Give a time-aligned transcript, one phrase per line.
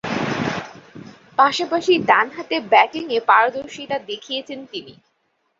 [1.39, 4.93] পাশাপাশি ডানহাতে ব্যাটিংয়ে পারদর্শিতা দেখিয়েছেন তিনি।